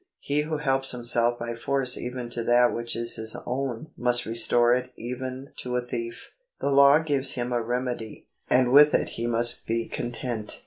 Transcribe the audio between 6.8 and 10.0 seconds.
gives him a remedy, and with it he must be